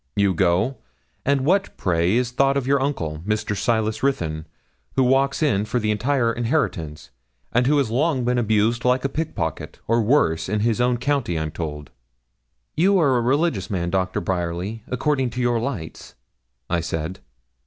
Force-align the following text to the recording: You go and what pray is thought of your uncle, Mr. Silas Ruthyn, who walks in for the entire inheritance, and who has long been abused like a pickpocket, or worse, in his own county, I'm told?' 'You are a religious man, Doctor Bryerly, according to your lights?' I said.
You 0.15 0.33
go 0.33 0.77
and 1.27 1.41
what 1.45 1.77
pray 1.77 2.15
is 2.15 2.31
thought 2.31 2.57
of 2.57 2.65
your 2.65 2.81
uncle, 2.81 3.19
Mr. 3.19 3.55
Silas 3.55 4.01
Ruthyn, 4.01 4.47
who 4.95 5.03
walks 5.03 5.43
in 5.43 5.63
for 5.63 5.79
the 5.79 5.91
entire 5.91 6.33
inheritance, 6.33 7.11
and 7.53 7.67
who 7.67 7.77
has 7.77 7.91
long 7.91 8.25
been 8.25 8.39
abused 8.39 8.83
like 8.83 9.05
a 9.05 9.09
pickpocket, 9.09 9.77
or 9.87 10.01
worse, 10.01 10.49
in 10.49 10.61
his 10.61 10.81
own 10.81 10.97
county, 10.97 11.37
I'm 11.37 11.51
told?' 11.51 11.91
'You 12.75 12.97
are 12.97 13.15
a 13.15 13.21
religious 13.21 13.69
man, 13.69 13.91
Doctor 13.91 14.19
Bryerly, 14.21 14.81
according 14.87 15.29
to 15.29 15.39
your 15.39 15.59
lights?' 15.59 16.15
I 16.67 16.79
said. 16.79 17.19